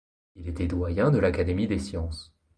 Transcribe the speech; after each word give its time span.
Il 0.35 0.49
était 0.49 0.65
doyen 0.65 1.11
de 1.11 1.19
l'Académie 1.19 1.67
des 1.67 1.77
sciences. 1.77 2.33